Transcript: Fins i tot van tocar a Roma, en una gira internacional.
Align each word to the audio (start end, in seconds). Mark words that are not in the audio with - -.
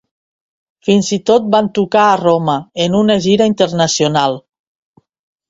Fins 0.87 1.09
i 1.17 1.19
tot 1.29 1.45
van 1.55 1.69
tocar 1.79 2.05
a 2.05 2.15
Roma, 2.23 2.57
en 2.87 2.97
una 3.01 3.19
gira 3.27 3.49
internacional. 3.53 4.41